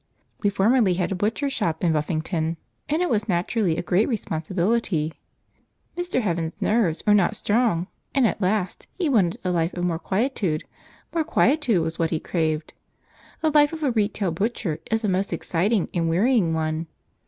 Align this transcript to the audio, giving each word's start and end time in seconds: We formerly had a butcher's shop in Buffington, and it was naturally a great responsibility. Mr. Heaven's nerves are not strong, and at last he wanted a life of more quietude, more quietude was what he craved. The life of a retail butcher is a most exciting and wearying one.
We 0.41 0.49
formerly 0.49 0.95
had 0.95 1.11
a 1.11 1.15
butcher's 1.15 1.53
shop 1.53 1.83
in 1.83 1.93
Buffington, 1.93 2.57
and 2.89 3.03
it 3.03 3.09
was 3.11 3.29
naturally 3.29 3.77
a 3.77 3.83
great 3.83 4.09
responsibility. 4.09 5.13
Mr. 5.95 6.21
Heaven's 6.23 6.53
nerves 6.59 7.03
are 7.05 7.13
not 7.13 7.35
strong, 7.35 7.85
and 8.15 8.25
at 8.25 8.41
last 8.41 8.87
he 8.97 9.09
wanted 9.09 9.39
a 9.43 9.51
life 9.51 9.75
of 9.75 9.83
more 9.85 9.99
quietude, 9.99 10.63
more 11.13 11.23
quietude 11.23 11.83
was 11.83 11.99
what 11.99 12.09
he 12.09 12.19
craved. 12.19 12.73
The 13.41 13.51
life 13.51 13.73
of 13.73 13.83
a 13.83 13.91
retail 13.91 14.31
butcher 14.31 14.79
is 14.89 15.03
a 15.03 15.07
most 15.07 15.31
exciting 15.31 15.87
and 15.93 16.09
wearying 16.09 16.55
one. 16.55 16.87